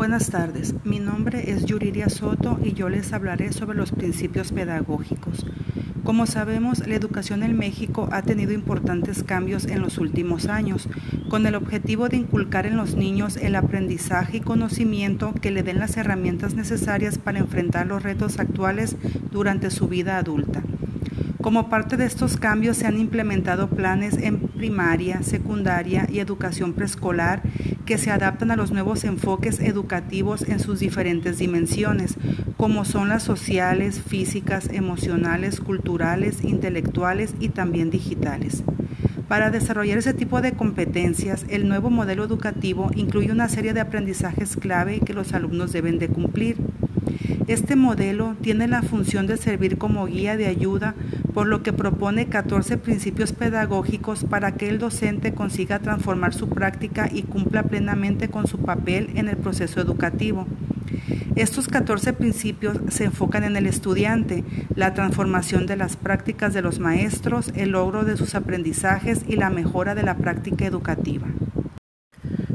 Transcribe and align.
Buenas 0.00 0.30
tardes, 0.30 0.74
mi 0.82 0.98
nombre 0.98 1.50
es 1.50 1.66
Yuriria 1.66 2.08
Soto 2.08 2.58
y 2.64 2.72
yo 2.72 2.88
les 2.88 3.12
hablaré 3.12 3.52
sobre 3.52 3.76
los 3.76 3.92
principios 3.92 4.50
pedagógicos. 4.50 5.44
Como 6.04 6.24
sabemos, 6.24 6.86
la 6.86 6.94
educación 6.94 7.42
en 7.42 7.58
México 7.58 8.08
ha 8.10 8.22
tenido 8.22 8.52
importantes 8.52 9.22
cambios 9.22 9.66
en 9.66 9.82
los 9.82 9.98
últimos 9.98 10.46
años, 10.46 10.88
con 11.28 11.44
el 11.44 11.54
objetivo 11.54 12.08
de 12.08 12.16
inculcar 12.16 12.64
en 12.64 12.78
los 12.78 12.94
niños 12.94 13.36
el 13.36 13.54
aprendizaje 13.54 14.38
y 14.38 14.40
conocimiento 14.40 15.34
que 15.34 15.50
le 15.50 15.62
den 15.62 15.78
las 15.78 15.98
herramientas 15.98 16.54
necesarias 16.54 17.18
para 17.18 17.40
enfrentar 17.40 17.86
los 17.86 18.02
retos 18.02 18.38
actuales 18.38 18.96
durante 19.30 19.70
su 19.70 19.86
vida 19.86 20.16
adulta. 20.16 20.62
Como 21.42 21.70
parte 21.70 21.96
de 21.96 22.04
estos 22.04 22.36
cambios 22.36 22.76
se 22.76 22.86
han 22.86 22.98
implementado 22.98 23.68
planes 23.70 24.18
en 24.18 24.40
primaria, 24.40 25.22
secundaria 25.22 26.06
y 26.12 26.18
educación 26.18 26.74
preescolar 26.74 27.42
que 27.86 27.96
se 27.96 28.10
adaptan 28.10 28.50
a 28.50 28.56
los 28.56 28.72
nuevos 28.72 29.04
enfoques 29.04 29.58
educativos 29.58 30.42
en 30.42 30.60
sus 30.60 30.80
diferentes 30.80 31.38
dimensiones, 31.38 32.16
como 32.58 32.84
son 32.84 33.08
las 33.08 33.22
sociales, 33.22 34.02
físicas, 34.02 34.68
emocionales, 34.70 35.60
culturales, 35.60 36.44
intelectuales 36.44 37.34
y 37.40 37.48
también 37.48 37.88
digitales. 37.90 38.62
Para 39.26 39.50
desarrollar 39.50 39.96
ese 39.96 40.12
tipo 40.12 40.42
de 40.42 40.52
competencias, 40.52 41.46
el 41.48 41.68
nuevo 41.68 41.88
modelo 41.88 42.22
educativo 42.22 42.90
incluye 42.94 43.32
una 43.32 43.48
serie 43.48 43.72
de 43.72 43.80
aprendizajes 43.80 44.56
clave 44.56 45.00
que 45.00 45.14
los 45.14 45.32
alumnos 45.32 45.72
deben 45.72 45.98
de 45.98 46.08
cumplir. 46.08 46.58
Este 47.46 47.76
modelo 47.76 48.36
tiene 48.40 48.68
la 48.68 48.82
función 48.82 49.26
de 49.26 49.36
servir 49.36 49.78
como 49.78 50.06
guía 50.06 50.36
de 50.36 50.46
ayuda, 50.46 50.94
por 51.40 51.46
lo 51.46 51.62
que 51.62 51.72
propone 51.72 52.26
14 52.26 52.76
principios 52.76 53.32
pedagógicos 53.32 54.24
para 54.24 54.52
que 54.52 54.68
el 54.68 54.78
docente 54.78 55.32
consiga 55.32 55.78
transformar 55.78 56.34
su 56.34 56.50
práctica 56.50 57.08
y 57.10 57.22
cumpla 57.22 57.62
plenamente 57.62 58.28
con 58.28 58.46
su 58.46 58.58
papel 58.58 59.08
en 59.14 59.26
el 59.26 59.38
proceso 59.38 59.80
educativo. 59.80 60.46
Estos 61.36 61.66
14 61.68 62.12
principios 62.12 62.76
se 62.90 63.04
enfocan 63.04 63.44
en 63.44 63.56
el 63.56 63.64
estudiante, 63.64 64.44
la 64.74 64.92
transformación 64.92 65.64
de 65.64 65.76
las 65.76 65.96
prácticas 65.96 66.52
de 66.52 66.60
los 66.60 66.78
maestros, 66.78 67.50
el 67.56 67.70
logro 67.70 68.04
de 68.04 68.18
sus 68.18 68.34
aprendizajes 68.34 69.24
y 69.26 69.36
la 69.36 69.48
mejora 69.48 69.94
de 69.94 70.02
la 70.02 70.18
práctica 70.18 70.66
educativa. 70.66 71.26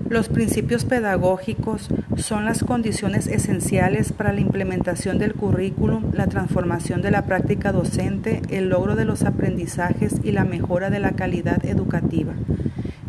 Los 0.08 0.30
principios 0.30 0.86
pedagógicos 0.86 1.90
son 2.16 2.46
las 2.46 2.64
condiciones 2.64 3.26
esenciales 3.26 4.14
para 4.14 4.34
la 4.34 4.40
implementación 4.40 5.18
del 5.18 5.34
currículum, 5.34 6.12
la 6.14 6.28
transformación 6.28 7.02
de 7.02 7.10
la 7.10 7.26
práctica 7.26 7.72
docente, 7.72 8.44
el 8.52 8.70
logro 8.70 8.96
de 8.96 9.06
los 9.06 9.24
aprendizajes 9.24 10.22
y 10.24 10.32
la 10.32 10.46
mejora 10.46 10.92
de 10.92 11.00
la 11.00 11.14
calidad 11.14 11.66
educativa. 11.66 12.34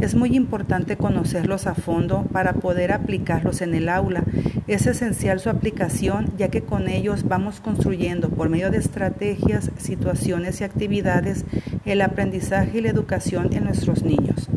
Es 0.01 0.15
muy 0.15 0.35
importante 0.37 0.97
conocerlos 0.97 1.67
a 1.67 1.75
fondo 1.75 2.25
para 2.33 2.55
poder 2.55 2.93
aplicarlos 2.93 3.61
en 3.61 3.75
el 3.75 3.91
aula. 3.91 4.25
Es 4.67 4.87
esencial 4.87 5.39
su 5.39 5.51
aplicación 5.51 6.33
ya 6.39 6.49
que 6.49 6.63
con 6.63 6.89
ellos 6.89 7.29
vamos 7.29 7.61
construyendo 7.61 8.31
por 8.31 8.49
medio 8.49 8.71
de 8.71 8.79
estrategias, 8.79 9.71
situaciones 9.77 10.63
y 10.63 10.65
actividades 10.65 11.45
el 11.85 12.01
aprendizaje 12.01 12.79
y 12.79 12.81
la 12.81 12.89
educación 12.89 13.53
en 13.53 13.65
nuestros 13.65 14.03
niños. 14.03 14.49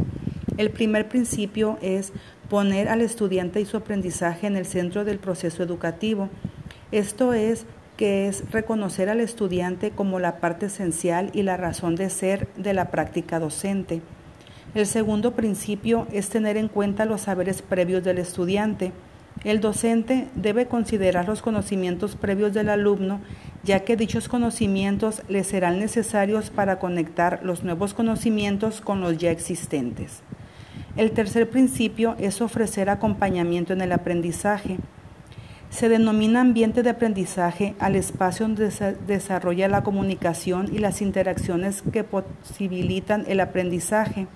El 0.60 0.72
primer 0.72 1.08
principio 1.08 1.78
es 1.82 2.12
poner 2.50 2.90
al 2.90 3.00
estudiante 3.00 3.62
y 3.62 3.66
su 3.66 3.78
aprendizaje 3.78 4.46
en 4.46 4.58
el 4.58 4.66
centro 4.66 5.06
del 5.06 5.18
proceso 5.18 5.64
educativo. 5.64 6.28
Esto 6.92 7.32
es 7.32 7.66
que 7.96 8.28
es 8.28 8.44
reconocer 8.52 9.08
al 9.08 9.22
estudiante 9.22 9.92
como 9.92 10.20
la 10.20 10.42
parte 10.42 10.66
esencial 10.66 11.32
y 11.34 11.44
la 11.44 11.56
razón 11.56 11.96
de 11.96 12.10
ser 12.10 12.50
de 12.58 12.74
la 12.74 12.92
práctica 12.92 13.40
docente. 13.40 14.02
El 14.76 14.86
segundo 14.86 15.32
principio 15.32 16.08
es 16.12 16.28
tener 16.28 16.58
en 16.58 16.68
cuenta 16.68 17.06
los 17.06 17.22
saberes 17.22 17.62
previos 17.62 18.04
del 18.04 18.18
estudiante. 18.18 18.92
El 19.46 19.62
docente 19.62 20.28
debe 20.36 20.66
considerar 20.66 21.26
los 21.26 21.42
conocimientos 21.42 22.18
previos 22.18 22.54
del 22.54 22.68
alumno, 22.68 23.22
ya 23.64 23.86
que 23.86 23.96
dichos 23.96 24.28
conocimientos 24.28 25.22
le 25.30 25.46
serán 25.46 25.80
necesarios 25.80 26.50
para 26.50 26.80
conectar 26.80 27.40
los 27.44 27.64
nuevos 27.64 27.94
conocimientos 27.94 28.82
con 28.82 29.00
los 29.00 29.18
ya 29.18 29.32
existentes. 29.32 30.22
El 31.00 31.12
tercer 31.12 31.50
principio 31.50 32.18
es 32.20 32.42
ofrecer 32.42 32.90
acompañamiento 32.90 33.72
en 33.72 33.80
el 33.80 33.94
aprendizaje. 33.94 34.80
Se 35.70 35.88
denomina 35.88 36.42
ambiente 36.42 36.84
de 36.84 36.90
aprendizaje 36.90 37.74
al 37.80 37.96
espacio 37.96 38.46
donde 38.46 38.70
se 38.70 38.96
desarrolla 39.08 39.70
la 39.70 39.82
comunicación 39.82 40.68
y 40.76 40.80
las 40.80 41.02
interacciones 41.02 41.84
que 41.84 42.04
posibilitan 42.04 43.24
el 43.30 43.40
aprendizaje. 43.40 44.28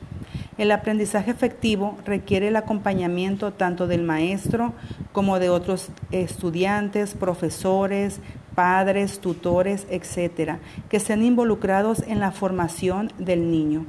El 0.57 0.72
aprendizaje 0.72 1.31
efectivo 1.31 1.97
requiere 2.06 2.47
el 2.47 2.56
acompañamiento 2.56 3.51
tanto 3.51 3.85
del 3.85 4.03
maestro 4.03 4.72
como 5.12 5.40
de 5.40 5.50
otros 5.50 5.90
estudiantes, 6.12 7.13
profesores, 7.13 8.22
padres, 8.56 9.19
tutores, 9.19 9.85
etcétera, 9.90 10.59
que 10.88 10.95
estén 10.95 11.24
involucrados 11.24 12.06
en 12.07 12.22
la 12.22 12.31
formación 12.31 13.12
del 13.18 13.51
niño. 13.51 13.85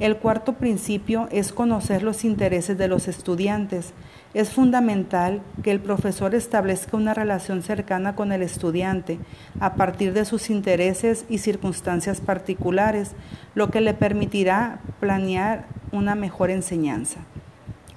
El 0.00 0.18
cuarto 0.18 0.52
principio 0.52 1.28
es 1.32 1.52
conocer 1.52 2.04
los 2.04 2.24
intereses 2.24 2.78
de 2.78 2.86
los 2.86 3.08
estudiantes. 3.08 3.92
Es 4.32 4.50
fundamental 4.50 5.42
que 5.64 5.72
el 5.72 5.80
profesor 5.80 6.36
establezca 6.36 6.96
una 6.96 7.14
relación 7.14 7.62
cercana 7.62 8.14
con 8.14 8.30
el 8.30 8.42
estudiante 8.42 9.18
a 9.58 9.74
partir 9.74 10.12
de 10.12 10.24
sus 10.24 10.50
intereses 10.50 11.24
y 11.28 11.38
circunstancias 11.38 12.20
particulares, 12.20 13.12
lo 13.56 13.70
que 13.70 13.80
le 13.80 13.92
permitirá 13.92 14.78
planear 15.00 15.66
una 15.90 16.14
mejor 16.14 16.50
enseñanza. 16.50 17.18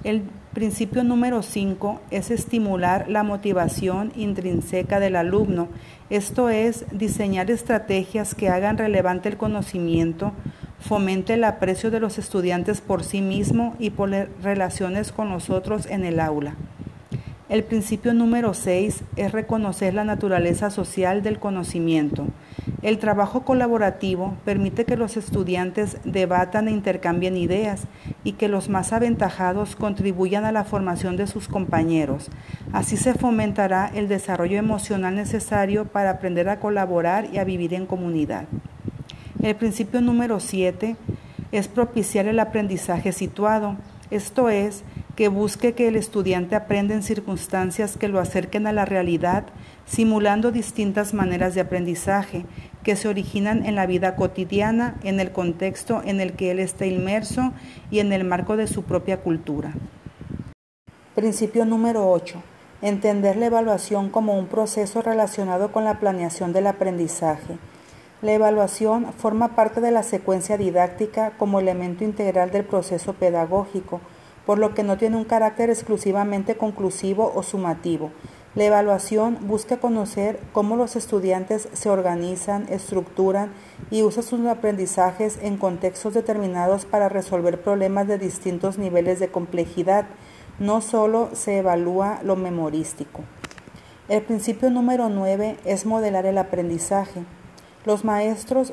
El 0.02 0.22
principio 0.52 1.04
número 1.04 1.42
5 1.42 2.00
es 2.10 2.32
estimular 2.32 3.08
la 3.08 3.22
motivación 3.22 4.12
intrínseca 4.16 4.98
del 4.98 5.14
alumno, 5.14 5.68
esto 6.10 6.48
es, 6.48 6.84
diseñar 6.90 7.50
estrategias 7.50 8.34
que 8.34 8.48
hagan 8.48 8.76
relevante 8.76 9.28
el 9.28 9.36
conocimiento, 9.36 10.32
fomente 10.82 11.34
el 11.34 11.44
aprecio 11.44 11.90
de 11.90 12.00
los 12.00 12.18
estudiantes 12.18 12.80
por 12.80 13.04
sí 13.04 13.22
mismo 13.22 13.74
y 13.78 13.90
por 13.90 14.10
relaciones 14.42 15.12
con 15.12 15.30
los 15.30 15.48
otros 15.48 15.86
en 15.86 16.04
el 16.04 16.20
aula. 16.20 16.54
El 17.48 17.64
principio 17.64 18.14
número 18.14 18.54
6 18.54 19.04
es 19.16 19.32
reconocer 19.32 19.92
la 19.92 20.04
naturaleza 20.04 20.70
social 20.70 21.22
del 21.22 21.38
conocimiento. 21.38 22.24
El 22.80 22.98
trabajo 22.98 23.42
colaborativo 23.42 24.36
permite 24.46 24.86
que 24.86 24.96
los 24.96 25.18
estudiantes 25.18 25.98
debatan 26.04 26.66
e 26.66 26.70
intercambien 26.70 27.36
ideas 27.36 27.82
y 28.24 28.32
que 28.32 28.48
los 28.48 28.70
más 28.70 28.94
aventajados 28.94 29.76
contribuyan 29.76 30.46
a 30.46 30.52
la 30.52 30.64
formación 30.64 31.18
de 31.18 31.26
sus 31.26 31.46
compañeros. 31.46 32.30
Así 32.72 32.96
se 32.96 33.12
fomentará 33.12 33.90
el 33.94 34.08
desarrollo 34.08 34.58
emocional 34.58 35.14
necesario 35.14 35.84
para 35.84 36.08
aprender 36.08 36.48
a 36.48 36.58
colaborar 36.58 37.28
y 37.34 37.36
a 37.36 37.44
vivir 37.44 37.74
en 37.74 37.84
comunidad. 37.84 38.46
El 39.42 39.56
principio 39.56 40.00
número 40.00 40.38
7 40.38 40.94
es 41.50 41.66
propiciar 41.66 42.26
el 42.26 42.38
aprendizaje 42.38 43.10
situado, 43.10 43.76
esto 44.12 44.48
es, 44.50 44.84
que 45.16 45.26
busque 45.26 45.72
que 45.72 45.88
el 45.88 45.96
estudiante 45.96 46.54
aprenda 46.54 46.94
en 46.94 47.02
circunstancias 47.02 47.96
que 47.96 48.06
lo 48.06 48.20
acerquen 48.20 48.68
a 48.68 48.72
la 48.72 48.84
realidad, 48.84 49.46
simulando 49.84 50.52
distintas 50.52 51.12
maneras 51.12 51.56
de 51.56 51.60
aprendizaje 51.60 52.46
que 52.84 52.94
se 52.94 53.08
originan 53.08 53.66
en 53.66 53.74
la 53.74 53.86
vida 53.86 54.14
cotidiana, 54.14 54.94
en 55.02 55.18
el 55.18 55.32
contexto 55.32 56.02
en 56.04 56.20
el 56.20 56.34
que 56.34 56.52
él 56.52 56.60
está 56.60 56.86
inmerso 56.86 57.52
y 57.90 57.98
en 57.98 58.12
el 58.12 58.22
marco 58.22 58.56
de 58.56 58.68
su 58.68 58.84
propia 58.84 59.22
cultura. 59.22 59.72
Principio 61.16 61.64
número 61.64 62.08
8. 62.08 62.40
Entender 62.80 63.36
la 63.36 63.46
evaluación 63.46 64.08
como 64.08 64.38
un 64.38 64.46
proceso 64.46 65.02
relacionado 65.02 65.72
con 65.72 65.84
la 65.84 65.98
planeación 65.98 66.52
del 66.52 66.68
aprendizaje. 66.68 67.58
La 68.22 68.34
evaluación 68.34 69.12
forma 69.18 69.56
parte 69.56 69.80
de 69.80 69.90
la 69.90 70.04
secuencia 70.04 70.56
didáctica 70.56 71.32
como 71.38 71.58
elemento 71.58 72.04
integral 72.04 72.52
del 72.52 72.64
proceso 72.64 73.14
pedagógico, 73.14 74.00
por 74.46 74.58
lo 74.58 74.74
que 74.74 74.84
no 74.84 74.96
tiene 74.96 75.16
un 75.16 75.24
carácter 75.24 75.70
exclusivamente 75.70 76.56
conclusivo 76.56 77.32
o 77.34 77.42
sumativo. 77.42 78.12
La 78.54 78.62
evaluación 78.62 79.38
busca 79.48 79.78
conocer 79.78 80.38
cómo 80.52 80.76
los 80.76 80.94
estudiantes 80.94 81.68
se 81.72 81.90
organizan, 81.90 82.68
estructuran 82.68 83.50
y 83.90 84.04
usan 84.04 84.22
sus 84.22 84.46
aprendizajes 84.46 85.40
en 85.42 85.56
contextos 85.56 86.14
determinados 86.14 86.84
para 86.84 87.08
resolver 87.08 87.60
problemas 87.60 88.06
de 88.06 88.18
distintos 88.18 88.78
niveles 88.78 89.18
de 89.18 89.32
complejidad. 89.32 90.06
No 90.60 90.80
solo 90.80 91.30
se 91.32 91.58
evalúa 91.58 92.20
lo 92.22 92.36
memorístico. 92.36 93.22
El 94.08 94.22
principio 94.22 94.70
número 94.70 95.08
9 95.08 95.56
es 95.64 95.86
modelar 95.86 96.24
el 96.26 96.38
aprendizaje. 96.38 97.24
Los 97.84 98.04
maestros 98.04 98.72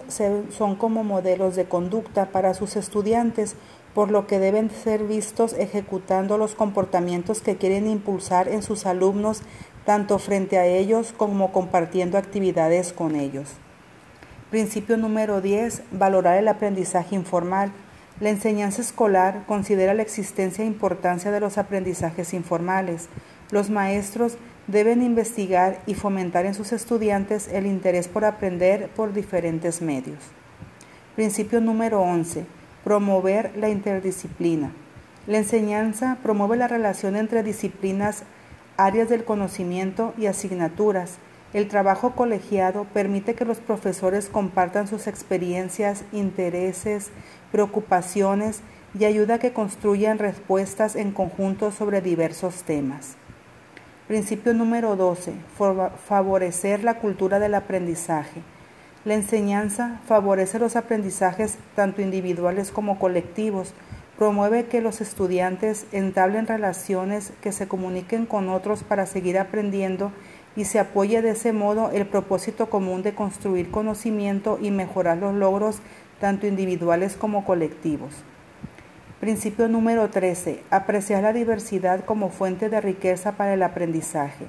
son 0.55 0.75
como 0.75 1.03
modelos 1.03 1.55
de 1.55 1.65
conducta 1.65 2.27
para 2.27 2.53
sus 2.53 2.75
estudiantes, 2.75 3.55
por 3.95 4.11
lo 4.11 4.27
que 4.27 4.37
deben 4.37 4.69
ser 4.69 5.03
vistos 5.03 5.53
ejecutando 5.53 6.37
los 6.37 6.53
comportamientos 6.53 7.41
que 7.41 7.57
quieren 7.57 7.87
impulsar 7.87 8.47
en 8.47 8.61
sus 8.61 8.85
alumnos, 8.85 9.41
tanto 9.83 10.19
frente 10.19 10.59
a 10.59 10.67
ellos 10.67 11.13
como 11.17 11.51
compartiendo 11.51 12.17
actividades 12.19 12.93
con 12.93 13.15
ellos. 13.15 13.49
Principio 14.51 14.97
número 14.97 15.41
10. 15.41 15.83
Valorar 15.91 16.37
el 16.37 16.47
aprendizaje 16.47 17.15
informal. 17.15 17.71
La 18.19 18.29
enseñanza 18.29 18.81
escolar 18.81 19.45
considera 19.47 19.93
la 19.93 20.01
existencia 20.03 20.63
e 20.63 20.67
importancia 20.67 21.31
de 21.31 21.39
los 21.39 21.57
aprendizajes 21.57 22.33
informales. 22.33 23.09
Los 23.49 23.69
maestros 23.69 24.37
deben 24.71 25.01
investigar 25.01 25.79
y 25.87 25.95
fomentar 25.95 26.45
en 26.45 26.53
sus 26.53 26.73
estudiantes 26.73 27.47
el 27.47 27.65
interés 27.65 28.07
por 28.07 28.23
aprender 28.23 28.89
por 28.95 29.13
diferentes 29.13 29.81
medios. 29.81 30.19
Principio 31.15 31.59
número 31.59 32.01
11. 32.01 32.45
Promover 32.83 33.51
la 33.57 33.69
interdisciplina. 33.69 34.71
La 35.25 35.39
enseñanza 35.39 36.17
promueve 36.21 36.55
la 36.55 36.67
relación 36.67 37.15
entre 37.15 37.41
disciplinas, 37.41 38.23
áreas 38.77 39.09
del 39.09 39.23
conocimiento 39.23 40.13
y 40.17 40.27
asignaturas. 40.27 41.17
El 41.53 41.67
trabajo 41.67 42.11
colegiado 42.11 42.85
permite 42.93 43.33
que 43.33 43.45
los 43.45 43.57
profesores 43.57 44.29
compartan 44.29 44.87
sus 44.87 45.07
experiencias, 45.07 46.03
intereses, 46.11 47.09
preocupaciones 47.51 48.61
y 48.97 49.05
ayuda 49.05 49.35
a 49.35 49.39
que 49.39 49.51
construyan 49.51 50.19
respuestas 50.19 50.95
en 50.95 51.11
conjunto 51.11 51.71
sobre 51.71 52.01
diversos 52.01 52.63
temas. 52.63 53.18
Principio 54.09 54.55
número 54.55 54.95
12. 54.95 55.33
Favorecer 56.07 56.83
la 56.83 56.95
cultura 56.95 57.37
del 57.37 57.53
aprendizaje. 57.53 58.41
La 59.05 59.13
enseñanza 59.13 60.01
favorece 60.07 60.57
los 60.57 60.75
aprendizajes 60.75 61.59
tanto 61.75 62.01
individuales 62.01 62.71
como 62.71 62.97
colectivos. 62.97 63.75
Promueve 64.17 64.65
que 64.65 64.81
los 64.81 64.99
estudiantes 64.99 65.85
entablen 65.91 66.47
relaciones 66.47 67.33
que 67.41 67.51
se 67.51 67.67
comuniquen 67.67 68.25
con 68.25 68.49
otros 68.49 68.81
para 68.81 69.05
seguir 69.05 69.37
aprendiendo 69.37 70.11
y 70.55 70.65
se 70.65 70.79
apoye 70.79 71.21
de 71.21 71.29
ese 71.29 71.53
modo 71.53 71.91
el 71.91 72.07
propósito 72.07 72.67
común 72.67 73.03
de 73.03 73.13
construir 73.13 73.69
conocimiento 73.69 74.57
y 74.59 74.71
mejorar 74.71 75.19
los 75.19 75.35
logros 75.35 75.81
tanto 76.19 76.47
individuales 76.47 77.15
como 77.15 77.45
colectivos. 77.45 78.23
Principio 79.19 79.67
número 79.67 80.09
13. 80.09 80.63
Apreciar 80.69 81.23
la 81.23 81.33
diversidad 81.33 82.05
como 82.05 82.29
fuente 82.29 82.69
de 82.69 82.79
riqueza 82.79 83.33
para 83.33 83.53
el 83.53 83.63
aprendizaje. 83.63 84.45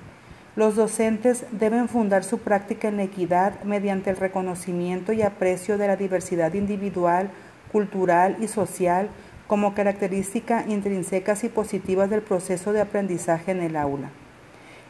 Los 0.55 0.77
docentes 0.77 1.45
deben 1.51 1.89
fundar 1.89 2.23
su 2.23 2.39
práctica 2.39 2.87
en 2.87 3.01
equidad 3.01 3.65
mediante 3.65 4.11
el 4.11 4.17
reconocimiento 4.17 5.13
y 5.13 5.23
aprecio 5.23 5.77
de 5.77 5.89
la 5.89 5.97
diversidad 5.97 6.55
individual, 6.55 7.31
cultural 7.73 8.37
y 8.39 8.47
social 8.47 9.09
como 9.49 9.75
características 9.75 10.69
intrínsecas 10.69 11.43
y 11.43 11.49
positivas 11.49 12.09
del 12.09 12.23
proceso 12.23 12.73
de 12.73 12.81
aprendizaje 12.81 13.51
en 13.51 13.63
el 13.63 13.75
aula. 13.75 14.11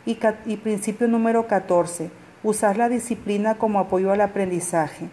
Y, 0.04 0.18
y 0.44 0.58
principio 0.58 1.08
número 1.08 1.46
14. 1.46 2.10
Usar 2.42 2.76
la 2.76 2.90
disciplina 2.90 3.54
como 3.54 3.78
apoyo 3.78 4.12
al 4.12 4.20
aprendizaje. 4.20 5.08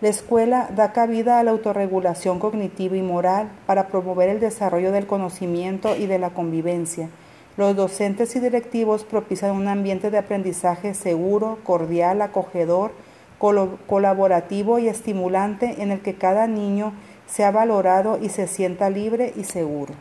La 0.00 0.08
escuela 0.08 0.70
da 0.74 0.92
cabida 0.92 1.38
a 1.38 1.42
la 1.42 1.50
autorregulación 1.50 2.38
cognitiva 2.38 2.96
y 2.96 3.02
moral 3.02 3.50
para 3.66 3.88
promover 3.88 4.30
el 4.30 4.40
desarrollo 4.40 4.92
del 4.92 5.06
conocimiento 5.06 5.94
y 5.94 6.06
de 6.06 6.18
la 6.18 6.30
convivencia. 6.30 7.10
Los 7.58 7.76
docentes 7.76 8.34
y 8.34 8.40
directivos 8.40 9.04
propician 9.04 9.54
un 9.54 9.68
ambiente 9.68 10.10
de 10.10 10.16
aprendizaje 10.16 10.94
seguro, 10.94 11.58
cordial, 11.64 12.22
acogedor, 12.22 12.92
colaborativo 13.38 14.78
y 14.78 14.88
estimulante 14.88 15.82
en 15.82 15.90
el 15.90 16.00
que 16.00 16.14
cada 16.14 16.46
niño 16.46 16.94
sea 17.26 17.50
valorado 17.50 18.18
y 18.22 18.30
se 18.30 18.46
sienta 18.46 18.88
libre 18.88 19.34
y 19.36 19.44
seguro. 19.44 19.92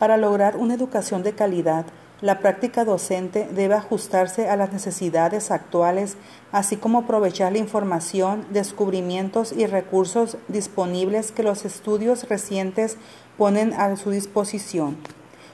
Para 0.00 0.16
lograr 0.16 0.56
una 0.56 0.74
educación 0.74 1.22
de 1.22 1.34
calidad, 1.34 1.86
la 2.20 2.40
práctica 2.40 2.84
docente 2.84 3.48
debe 3.52 3.74
ajustarse 3.74 4.48
a 4.48 4.56
las 4.56 4.72
necesidades 4.72 5.52
actuales, 5.52 6.16
así 6.50 6.76
como 6.76 7.00
aprovechar 7.00 7.52
la 7.52 7.58
información, 7.58 8.44
descubrimientos 8.50 9.52
y 9.52 9.66
recursos 9.66 10.36
disponibles 10.48 11.30
que 11.30 11.44
los 11.44 11.64
estudios 11.64 12.28
recientes 12.28 12.96
ponen 13.36 13.72
a 13.72 13.94
su 13.94 14.10
disposición. 14.10 14.96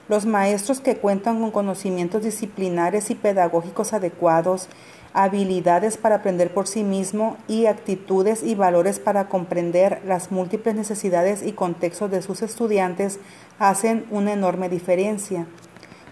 Los 0.09 0.25
maestros 0.25 0.81
que 0.81 0.97
cuentan 0.97 1.41
con 1.41 1.51
conocimientos 1.51 2.23
disciplinares 2.23 3.11
y 3.11 3.15
pedagógicos 3.15 3.93
adecuados, 3.93 4.69
habilidades 5.13 5.99
para 5.99 6.17
aprender 6.17 6.53
por 6.53 6.67
sí 6.67 6.83
mismo 6.83 7.37
y 7.47 7.67
actitudes 7.67 8.43
y 8.43 8.55
valores 8.55 8.99
para 8.99 9.29
comprender 9.29 10.01
las 10.07 10.33
múltiples 10.33 10.75
necesidades 10.75 11.43
y 11.43 11.53
contextos 11.53 12.11
de 12.11 12.23
sus 12.23 12.41
estudiantes 12.41 13.21
hacen 13.59 14.07
una 14.11 14.33
enorme 14.33 14.71
diferencia. 14.71 15.47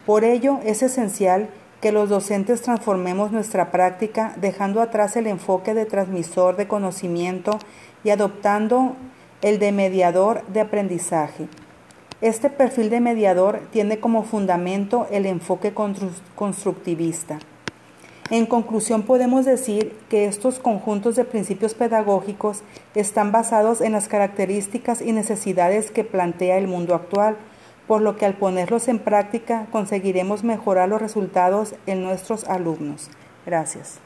Por 0.06 0.24
ello, 0.24 0.58
es 0.64 0.82
esencial 0.82 1.48
que 1.80 1.92
los 1.92 2.08
docentes 2.08 2.62
transformemos 2.62 3.32
nuestra 3.32 3.70
práctica 3.70 4.34
dejando 4.40 4.80
atrás 4.80 5.16
el 5.16 5.26
enfoque 5.26 5.74
de 5.74 5.86
transmisor 5.86 6.56
de 6.56 6.68
conocimiento 6.68 7.58
y 8.04 8.10
adoptando 8.10 8.96
el 9.42 9.58
de 9.58 9.72
mediador 9.72 10.46
de 10.46 10.60
aprendizaje. 10.60 11.48
Este 12.20 12.50
perfil 12.50 12.88
de 12.88 13.00
mediador 13.00 13.62
tiene 13.72 13.98
como 13.98 14.22
fundamento 14.22 15.08
el 15.10 15.26
enfoque 15.26 15.74
constructivista. 16.34 17.40
En 18.30 18.46
conclusión, 18.46 19.02
podemos 19.02 19.44
decir 19.44 19.96
que 20.08 20.26
estos 20.26 20.60
conjuntos 20.60 21.16
de 21.16 21.24
principios 21.24 21.74
pedagógicos 21.74 22.62
están 22.94 23.32
basados 23.32 23.80
en 23.80 23.92
las 23.92 24.06
características 24.08 25.02
y 25.02 25.12
necesidades 25.12 25.90
que 25.90 26.04
plantea 26.04 26.58
el 26.58 26.68
mundo 26.68 26.94
actual, 26.94 27.36
por 27.86 28.00
lo 28.00 28.16
que 28.16 28.26
al 28.26 28.34
ponerlos 28.34 28.88
en 28.88 28.98
práctica 28.98 29.66
conseguiremos 29.72 30.44
mejorar 30.44 30.88
los 30.88 31.02
resultados 31.02 31.74
en 31.86 32.02
nuestros 32.02 32.44
alumnos. 32.44 33.10
Gracias. 33.44 34.00